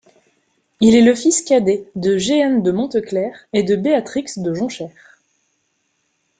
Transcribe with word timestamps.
Il 0.79 0.95
est 0.95 1.03
le 1.03 1.13
fils 1.13 1.43
cadet 1.43 1.85
de 1.93 2.17
Jehan 2.17 2.57
de 2.57 2.71
Montecler 2.71 3.33
et 3.53 3.61
de 3.61 3.75
Béatrix 3.75 4.25
de 4.39 4.51
Jonchères. 4.51 5.19